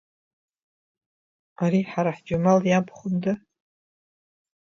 [1.63, 3.33] Ари ҳара Ҳџьемал иабхәында…